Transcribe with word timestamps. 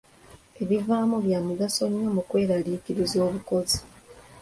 Ebivaamu 0.61 1.15
bya 1.25 1.39
mugaso 1.47 1.83
nnyo 1.91 2.09
mu 2.15 2.21
kwekaliriza 2.29 3.17
obukozi. 3.27 3.79